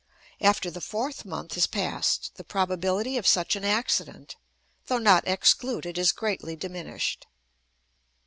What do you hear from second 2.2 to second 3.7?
the probability of such an